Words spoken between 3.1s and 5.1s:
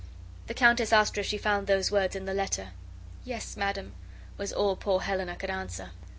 "Yes, madam," was all poor